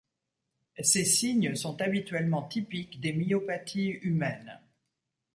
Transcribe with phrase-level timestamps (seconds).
[0.81, 4.59] Ces signes sont habituellement typiques des myopathies humaines.